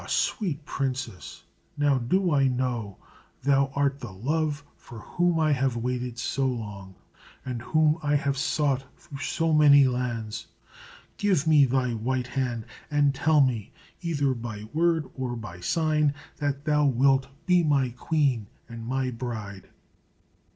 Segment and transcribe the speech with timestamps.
[0.07, 1.43] sweet princess,
[1.77, 2.97] now do I know
[3.43, 6.95] that thou art the love for whom I have waited so long,
[7.45, 10.47] and whom I have sought through so many lands.
[11.17, 16.65] Give me thy white hand, and tell me, either by word or by sign, that
[16.65, 19.69] thou wilt be my queen and my bride!"